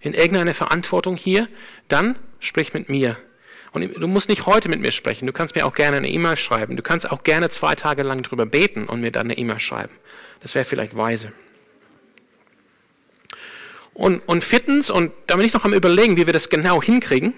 [0.02, 1.48] in irgendeine Verantwortung hier,
[1.88, 3.16] dann sprich mit mir.
[3.72, 6.36] Und du musst nicht heute mit mir sprechen, du kannst mir auch gerne eine E-Mail
[6.36, 6.76] schreiben.
[6.76, 9.94] Du kannst auch gerne zwei Tage lang drüber beten und mir dann eine E-Mail schreiben.
[10.40, 11.32] Das wäre vielleicht weise.
[13.96, 17.32] Und, und viertens, und da bin ich noch am Überlegen, wie wir das genau hinkriegen,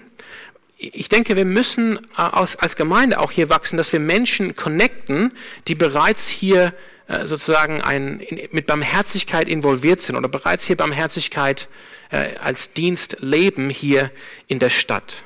[0.77, 5.31] ich denke, wir müssen äh, als, Gemeinde auch hier wachsen, dass wir Menschen connecten,
[5.69, 6.73] die bereits hier
[7.07, 11.69] äh, sozusagen ein, mit Barmherzigkeit involviert sind oder bereits hier Barmherzigkeit
[12.11, 14.11] äh, als Dienst leben hier
[14.47, 15.23] in der Stadt.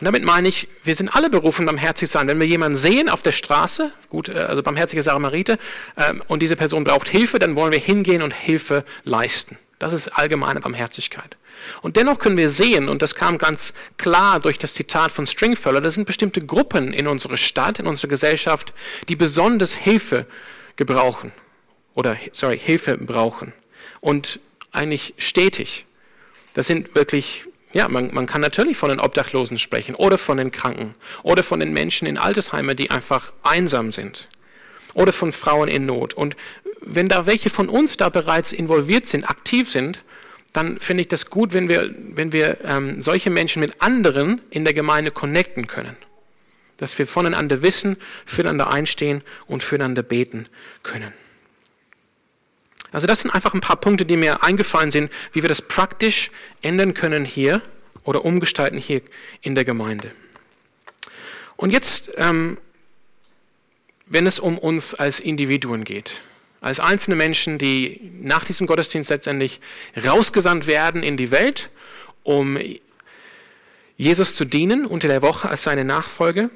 [0.00, 2.28] Und damit meine ich, wir sind alle berufen, barmherzig zu sein.
[2.28, 5.58] Wenn wir jemanden sehen auf der Straße, gut, also barmherzige Samariter,
[5.98, 9.58] ähm, und diese Person braucht Hilfe, dann wollen wir hingehen und Hilfe leisten.
[9.78, 11.36] Das ist allgemeine Barmherzigkeit.
[11.82, 15.80] Und dennoch können wir sehen, und das kam ganz klar durch das Zitat von Stringfellow,
[15.80, 18.72] das sind bestimmte Gruppen in unserer Stadt, in unserer Gesellschaft,
[19.08, 20.26] die besonders Hilfe
[20.76, 21.32] gebrauchen.
[21.94, 23.52] Oder, sorry, Hilfe brauchen.
[24.00, 24.40] Und
[24.72, 25.86] eigentlich stetig.
[26.54, 30.52] Das sind wirklich, ja, man, man kann natürlich von den Obdachlosen sprechen oder von den
[30.52, 34.26] Kranken oder von den Menschen in Altersheimen, die einfach einsam sind
[34.94, 36.14] oder von Frauen in Not.
[36.14, 36.36] Und
[36.80, 40.04] wenn da welche von uns da bereits involviert sind, aktiv sind,
[40.52, 44.64] dann finde ich das gut, wenn wir, wenn wir ähm, solche Menschen mit anderen in
[44.64, 45.96] der Gemeinde connecten können.
[46.78, 50.46] Dass wir voneinander wissen, füreinander einstehen und füreinander beten
[50.82, 51.12] können.
[52.92, 56.30] Also das sind einfach ein paar Punkte, die mir eingefallen sind, wie wir das praktisch
[56.62, 57.60] ändern können hier
[58.04, 59.02] oder umgestalten hier
[59.42, 60.12] in der Gemeinde.
[61.56, 62.56] Und jetzt, ähm,
[64.06, 66.22] wenn es um uns als Individuen geht,
[66.60, 69.60] als einzelne Menschen, die nach diesem Gottesdienst letztendlich
[70.04, 71.68] rausgesandt werden in die Welt,
[72.22, 72.58] um
[73.96, 76.50] Jesus zu dienen unter der Woche als seine Nachfolge.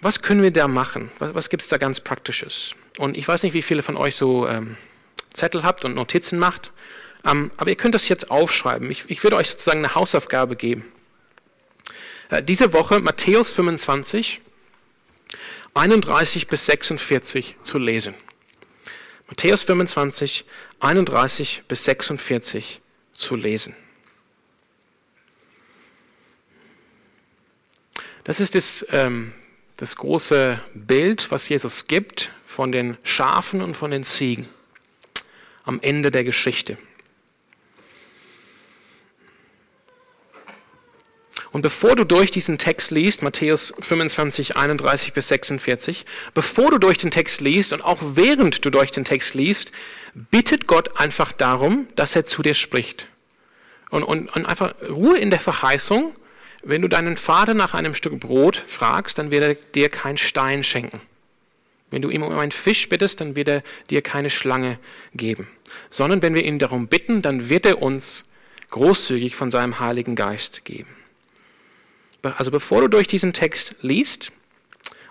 [0.00, 1.10] Was können wir da machen?
[1.18, 2.74] Was, was gibt es da ganz Praktisches?
[2.98, 4.76] Und ich weiß nicht, wie viele von euch so ähm,
[5.32, 6.70] Zettel habt und Notizen macht,
[7.24, 8.90] ähm, aber ihr könnt das jetzt aufschreiben.
[8.90, 10.84] Ich, ich würde euch sozusagen eine Hausaufgabe geben.
[12.30, 14.40] Äh, diese Woche Matthäus 25,
[15.74, 18.14] 31 bis 46 zu lesen.
[19.28, 20.44] Matthäus 25,
[20.80, 22.80] 31 bis 46
[23.12, 23.74] zu lesen.
[28.24, 29.32] Das ist das, ähm,
[29.76, 34.48] das große Bild, was Jesus gibt von den Schafen und von den Ziegen
[35.64, 36.78] am Ende der Geschichte.
[41.52, 46.04] Und bevor du durch diesen Text liest, Matthäus 25, 31 bis 46,
[46.34, 49.70] bevor du durch den Text liest und auch während du durch den Text liest,
[50.14, 53.08] bittet Gott einfach darum, dass er zu dir spricht.
[53.90, 56.14] Und, und, und einfach Ruhe in der Verheißung,
[56.62, 60.64] wenn du deinen Vater nach einem Stück Brot fragst, dann wird er dir keinen Stein
[60.64, 61.00] schenken.
[61.90, 64.78] Wenn du ihm um einen Fisch bittest, dann wird er dir keine Schlange
[65.14, 65.46] geben.
[65.90, 68.30] Sondern wenn wir ihn darum bitten, dann wird er uns
[68.70, 70.95] großzügig von seinem Heiligen Geist geben.
[72.36, 74.32] Also bevor du durch diesen Text liest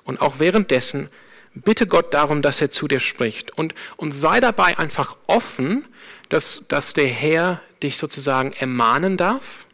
[0.04, 1.10] und auch währenddessen,
[1.54, 3.58] bitte Gott darum, dass er zu dir spricht.
[3.58, 5.86] Und, und sei dabei einfach offen,
[6.30, 9.66] dass, dass der Herr dich sozusagen ermahnen darf,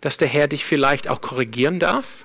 [0.00, 2.24] dass der Herr dich vielleicht auch korrigieren darf,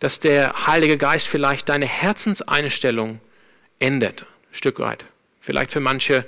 [0.00, 3.20] dass der Heilige Geist vielleicht deine Herzenseinstellung
[3.78, 5.04] ändert, ein Stück weit.
[5.40, 6.26] Vielleicht für manche,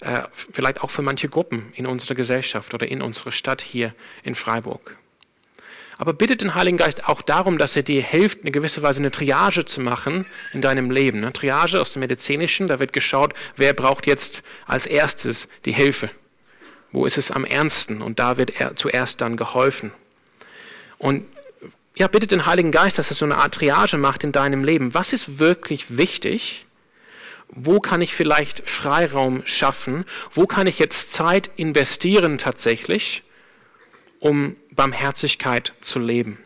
[0.00, 3.94] äh, vielleicht auch für manche Gruppen in unserer Gesellschaft oder in unserer Stadt hier
[4.24, 4.96] in Freiburg.
[5.98, 9.10] Aber bittet den Heiligen Geist auch darum, dass er dir hilft, eine gewisse Weise eine
[9.10, 11.18] Triage zu machen in deinem Leben.
[11.18, 16.10] Eine Triage aus dem Medizinischen, da wird geschaut, wer braucht jetzt als erstes die Hilfe.
[16.90, 18.02] Wo ist es am ernsten?
[18.02, 19.92] Und da wird er zuerst dann geholfen.
[20.98, 21.26] Und
[21.96, 24.94] ja, bittet den Heiligen Geist, dass er so eine Art Triage macht in deinem Leben.
[24.94, 26.66] Was ist wirklich wichtig?
[27.48, 30.04] Wo kann ich vielleicht Freiraum schaffen?
[30.32, 33.22] Wo kann ich jetzt Zeit investieren tatsächlich,
[34.24, 36.38] um Barmherzigkeit zu leben.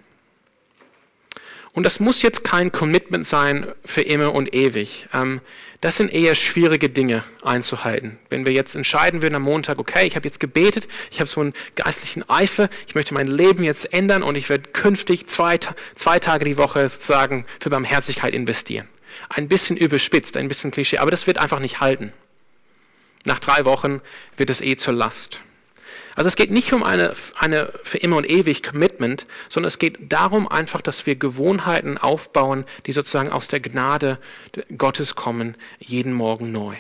[1.73, 5.07] Und das muss jetzt kein Commitment sein für immer und ewig.
[5.15, 5.41] Ähm,
[5.81, 8.19] das sind eher schwierige Dinge einzuhalten.
[8.31, 11.41] Wenn wir jetzt entscheiden würden am Montag, okay, ich habe jetzt gebetet, ich habe so
[11.41, 15.61] einen geistlichen Eifer, ich möchte mein Leben jetzt ändern und ich werde künftig zwei,
[15.95, 18.89] zwei Tage die Woche sozusagen für Barmherzigkeit investieren.
[19.29, 22.13] Ein bisschen überspitzt, ein bisschen Klischee, aber das wird einfach nicht halten.
[23.25, 24.01] Nach drei Wochen
[24.37, 25.39] wird es eh zur Last.
[26.19, 29.99] Also es geht nicht um eine, eine für immer und ewig Commitment, sondern es geht
[30.13, 34.19] darum einfach, dass wir Gewohnheiten aufbauen, die sozusagen aus der Gnade
[34.77, 36.75] Gottes kommen, jeden Morgen neu.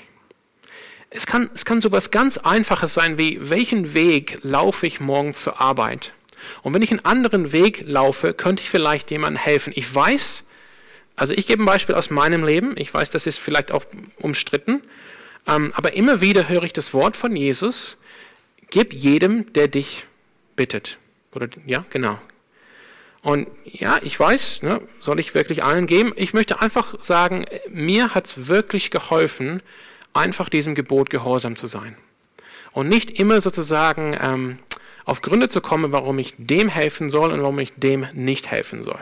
[1.10, 5.60] Es kann, es kann sowas ganz Einfaches sein wie, welchen Weg laufe ich morgen zur
[5.60, 6.10] Arbeit?
[6.64, 9.72] Und wenn ich einen anderen Weg laufe, könnte ich vielleicht jemandem helfen.
[9.76, 10.46] Ich weiß,
[11.14, 13.84] also ich gebe ein Beispiel aus meinem Leben, ich weiß, das ist vielleicht auch
[14.16, 14.82] umstritten,
[15.46, 17.98] ähm, aber immer wieder höre ich das Wort von Jesus,
[18.70, 20.04] Gib jedem, der dich
[20.56, 20.98] bittet.
[21.34, 22.18] Oder, ja, genau.
[23.22, 26.12] Und ja, ich weiß, ne, soll ich wirklich allen geben?
[26.16, 29.62] Ich möchte einfach sagen, mir hat es wirklich geholfen,
[30.12, 31.96] einfach diesem Gebot gehorsam zu sein.
[32.72, 34.58] Und nicht immer sozusagen ähm,
[35.04, 38.82] auf Gründe zu kommen, warum ich dem helfen soll und warum ich dem nicht helfen
[38.82, 39.00] soll.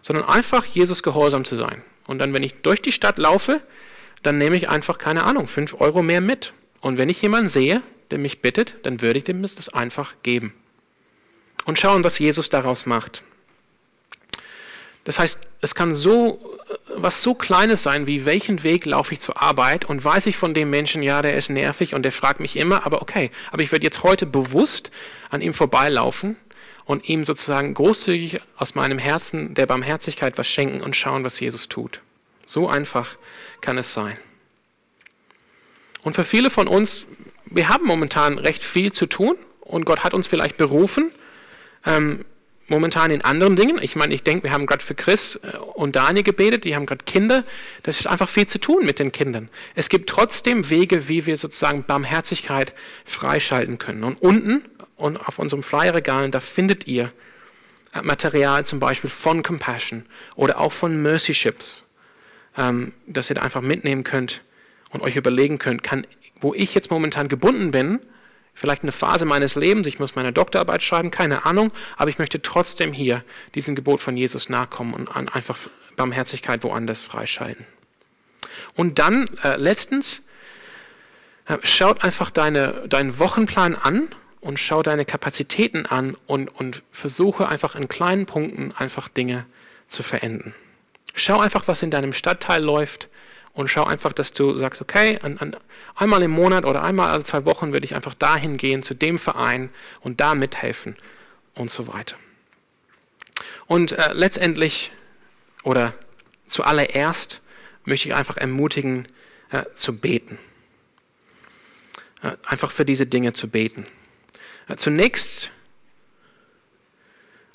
[0.00, 1.82] Sondern einfach Jesus gehorsam zu sein.
[2.06, 3.62] Und dann, wenn ich durch die Stadt laufe,
[4.22, 6.52] dann nehme ich einfach, keine Ahnung, fünf Euro mehr mit.
[6.80, 10.54] Und wenn ich jemanden sehe, der mich bittet, dann würde ich dem das einfach geben.
[11.64, 13.22] Und schauen, was Jesus daraus macht.
[15.04, 16.56] Das heißt, es kann so
[16.96, 20.54] was so Kleines sein, wie welchen Weg laufe ich zur Arbeit und weiß ich von
[20.54, 23.70] dem Menschen, ja, der ist nervig und der fragt mich immer, aber okay, aber ich
[23.72, 24.90] werde jetzt heute bewusst
[25.30, 26.36] an ihm vorbeilaufen
[26.84, 31.68] und ihm sozusagen großzügig aus meinem Herzen der Barmherzigkeit was schenken und schauen, was Jesus
[31.68, 32.00] tut.
[32.46, 33.16] So einfach
[33.60, 34.16] kann es sein.
[36.02, 37.06] Und für viele von uns
[37.46, 41.10] wir haben momentan recht viel zu tun und Gott hat uns vielleicht berufen,
[41.84, 42.24] ähm,
[42.68, 43.78] momentan in anderen Dingen.
[43.80, 46.86] Ich meine, ich denke, wir haben gerade für Chris äh, und Daniel gebetet, die haben
[46.86, 47.44] gerade Kinder.
[47.82, 49.48] Das ist einfach viel zu tun mit den Kindern.
[49.74, 52.72] Es gibt trotzdem Wege, wie wir sozusagen Barmherzigkeit
[53.04, 54.04] freischalten können.
[54.04, 54.64] Und unten
[54.96, 57.12] und auf unserem Flyerregalen, da findet ihr
[57.94, 60.04] äh, Material zum Beispiel von Compassion
[60.34, 61.84] oder auch von Mercy Ships,
[62.56, 64.42] ähm, dass ihr da einfach mitnehmen könnt
[64.90, 66.06] und euch überlegen könnt, kann
[66.40, 68.00] wo ich jetzt momentan gebunden bin,
[68.54, 72.40] vielleicht eine Phase meines Lebens, ich muss meine Doktorarbeit schreiben, keine Ahnung, aber ich möchte
[72.40, 73.22] trotzdem hier
[73.54, 75.58] diesem Gebot von Jesus nachkommen und einfach
[75.96, 77.66] Barmherzigkeit woanders freischalten.
[78.74, 80.22] Und dann äh, letztens,
[81.46, 84.08] äh, schaut einfach deine, deinen Wochenplan an
[84.40, 89.46] und schau deine Kapazitäten an und, und versuche einfach in kleinen Punkten einfach Dinge
[89.88, 90.54] zu verenden.
[91.14, 93.08] Schau einfach, was in deinem Stadtteil läuft
[93.56, 95.56] und schau einfach, dass du sagst, okay, an, an,
[95.94, 99.18] einmal im Monat oder einmal alle zwei Wochen würde ich einfach dahin gehen zu dem
[99.18, 99.70] Verein
[100.02, 100.94] und da mithelfen
[101.54, 102.16] und so weiter.
[103.66, 104.92] Und äh, letztendlich
[105.64, 105.94] oder
[106.46, 107.40] zuallererst
[107.86, 109.08] möchte ich einfach ermutigen,
[109.50, 110.38] äh, zu beten.
[112.22, 113.86] Äh, einfach für diese Dinge zu beten.
[114.68, 115.50] Äh, zunächst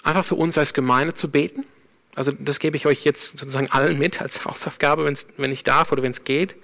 [0.02, 1.64] einfach für uns als Gemeinde zu beten
[2.16, 6.03] also das gebe ich euch jetzt sozusagen allen mit als Hausaufgabe, wenn ich darf oder
[6.03, 6.55] wenn es geht.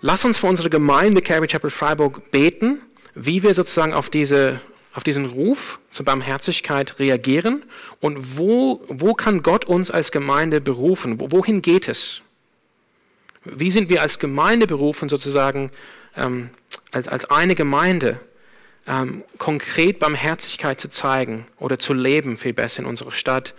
[0.00, 2.80] Lass uns für unsere Gemeinde Calvary Chapel Freiburg beten,
[3.14, 4.60] wie wir sozusagen auf, diese,
[4.92, 7.64] auf diesen Ruf zur Barmherzigkeit reagieren
[8.00, 11.20] und wo, wo kann Gott uns als Gemeinde berufen?
[11.20, 12.22] Wohin geht es?
[13.44, 15.70] Wie sind wir als Gemeinde berufen, sozusagen
[16.16, 16.50] ähm,
[16.92, 18.20] als, als eine Gemeinde
[18.86, 23.54] ähm, konkret Barmherzigkeit zu zeigen oder zu leben, viel besser in unserer Stadt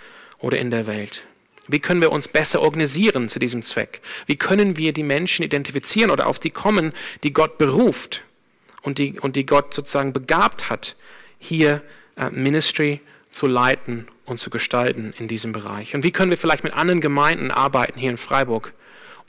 [0.45, 1.25] oder in der Welt?
[1.67, 4.01] Wie können wir uns besser organisieren zu diesem Zweck?
[4.27, 6.93] Wie können wir die Menschen identifizieren oder auf die kommen,
[7.23, 8.21] die Gott beruft
[8.83, 10.95] und die, und die Gott sozusagen begabt hat,
[11.39, 11.81] hier
[12.15, 15.95] äh, Ministry zu leiten und zu gestalten in diesem Bereich?
[15.95, 18.73] Und wie können wir vielleicht mit anderen Gemeinden arbeiten hier in Freiburg,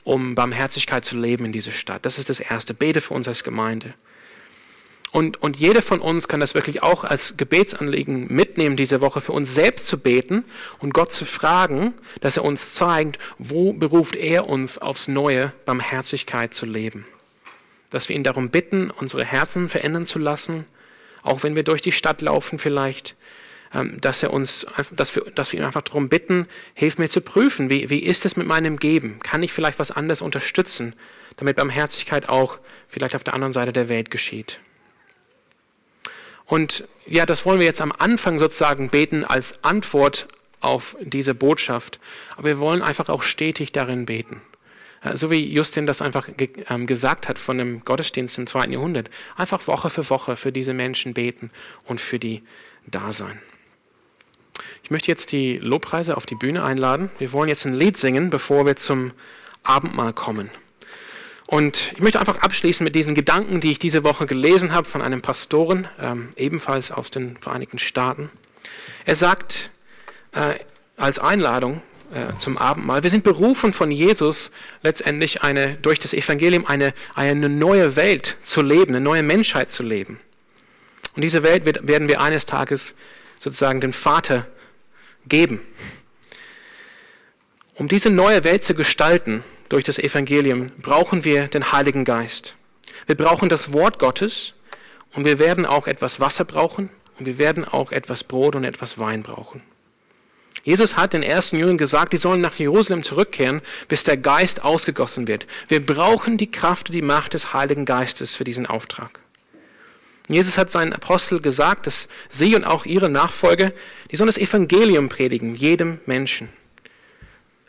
[0.03, 2.05] um Barmherzigkeit zu leben in dieser Stadt?
[2.05, 2.75] Das ist das Erste.
[2.75, 3.95] Bete für uns als Gemeinde.
[5.17, 9.31] Und, und jeder von uns kann das wirklich auch als Gebetsanliegen mitnehmen, diese Woche für
[9.31, 10.45] uns selbst zu beten
[10.77, 16.53] und Gott zu fragen, dass er uns zeigt, wo beruft er uns aufs Neue, Barmherzigkeit
[16.53, 17.07] zu leben.
[17.89, 20.67] Dass wir ihn darum bitten, unsere Herzen verändern zu lassen,
[21.23, 23.15] auch wenn wir durch die Stadt laufen vielleicht,
[23.73, 26.45] ähm, dass, er uns, dass, wir, dass wir ihn einfach darum bitten,
[26.75, 29.17] hilf mir zu prüfen, wie, wie ist es mit meinem Geben?
[29.23, 30.93] Kann ich vielleicht was anderes unterstützen,
[31.37, 34.59] damit Barmherzigkeit auch vielleicht auf der anderen Seite der Welt geschieht?
[36.47, 40.27] Und ja, das wollen wir jetzt am Anfang sozusagen beten als Antwort
[40.61, 41.99] auf diese Botschaft.
[42.35, 44.41] Aber wir wollen einfach auch stetig darin beten.
[45.13, 46.27] So wie Justin das einfach
[46.69, 49.09] ähm, gesagt hat von dem Gottesdienst im zweiten Jahrhundert.
[49.35, 51.51] Einfach Woche für Woche für diese Menschen beten
[51.85, 52.43] und für die
[52.87, 53.39] da sein.
[54.83, 57.11] Ich möchte jetzt die Lobpreise auf die Bühne einladen.
[57.19, 59.11] Wir wollen jetzt ein Lied singen, bevor wir zum
[59.63, 60.49] Abendmahl kommen.
[61.47, 65.01] Und ich möchte einfach abschließen mit diesen Gedanken, die ich diese Woche gelesen habe von
[65.01, 68.29] einem Pastoren, ähm, ebenfalls aus den Vereinigten Staaten.
[69.05, 69.69] Er sagt
[70.33, 70.55] äh,
[70.97, 71.81] als Einladung
[72.13, 74.51] äh, zum Abendmahl, wir sind berufen von Jesus
[74.83, 79.83] letztendlich eine, durch das Evangelium eine, eine neue Welt zu leben, eine neue Menschheit zu
[79.83, 80.19] leben.
[81.15, 82.93] Und diese Welt wird, werden wir eines Tages
[83.39, 84.47] sozusagen den Vater
[85.29, 85.61] geben.
[87.73, 92.55] Um diese neue Welt zu gestalten, durch das Evangelium brauchen wir den Heiligen Geist.
[93.05, 94.53] Wir brauchen das Wort Gottes
[95.13, 96.89] und wir werden auch etwas Wasser brauchen
[97.19, 99.61] und wir werden auch etwas Brot und etwas Wein brauchen.
[100.63, 105.27] Jesus hat den ersten Jüngern gesagt, die sollen nach Jerusalem zurückkehren, bis der Geist ausgegossen
[105.27, 105.47] wird.
[105.69, 109.19] Wir brauchen die Kraft und die Macht des Heiligen Geistes für diesen Auftrag.
[110.27, 113.71] Jesus hat seinen Apostel gesagt, dass sie und auch ihre Nachfolger,
[114.11, 116.49] die sollen das Evangelium predigen, jedem Menschen.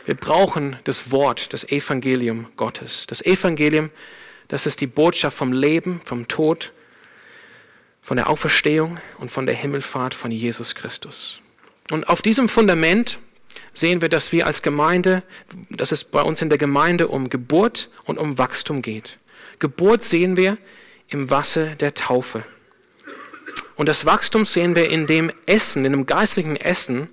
[0.09, 3.06] Wir brauchen das Wort, das Evangelium Gottes.
[3.06, 3.90] Das Evangelium,
[4.48, 6.72] das ist die Botschaft vom Leben, vom Tod,
[8.00, 11.40] von der Auferstehung und von der Himmelfahrt von Jesus Christus.
[11.90, 13.18] Und auf diesem Fundament
[13.74, 15.22] sehen wir, dass wir als Gemeinde,
[15.68, 19.18] dass es bei uns in der Gemeinde um Geburt und um Wachstum geht.
[19.59, 20.56] Geburt sehen wir
[21.09, 22.44] im Wasser der Taufe.
[23.76, 27.11] Und das Wachstum sehen wir in dem Essen, in dem geistlichen Essen,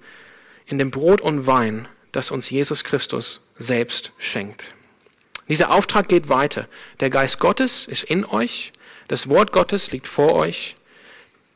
[0.65, 4.73] in dem Brot und Wein, das uns Jesus Christus selbst schenkt.
[5.49, 6.67] Dieser Auftrag geht weiter.
[7.01, 8.71] Der Geist Gottes ist in euch,
[9.09, 10.75] das Wort Gottes liegt vor euch,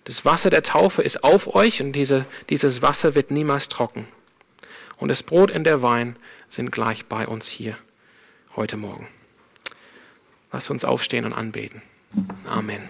[0.03, 4.07] das Wasser der Taufe ist auf euch und diese, dieses Wasser wird niemals trocken.
[4.97, 6.18] Und das Brot und der Wein
[6.49, 7.78] sind gleich bei uns hier
[8.55, 9.07] heute Morgen.
[10.51, 11.82] Lass uns aufstehen und anbeten.
[12.45, 12.82] Amen.